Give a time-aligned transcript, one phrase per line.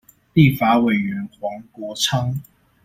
[0.33, 2.35] 立法委員黃國昌